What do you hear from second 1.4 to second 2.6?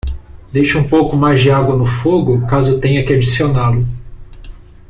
de água no fogo,